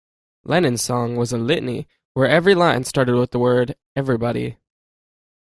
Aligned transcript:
Lennon's 0.45 0.81
song 0.81 1.15
was 1.15 1.31
a 1.31 1.37
litany 1.37 1.87
where 2.15 2.25
every 2.27 2.55
line 2.55 2.83
started 2.85 3.13
with 3.13 3.29
the 3.29 3.37
word 3.37 3.75
"everybody". 3.95 4.57